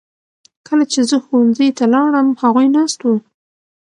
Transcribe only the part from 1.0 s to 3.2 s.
زه ښوونځي ته لاړم هغوی ناست وو.